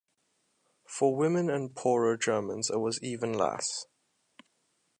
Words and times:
For 0.87 1.15
women 1.15 1.47
and 1.51 1.75
poorer 1.75 2.17
Germans 2.17 2.71
it 2.71 2.79
was 2.79 2.97
even 3.03 3.33
less. 3.33 3.85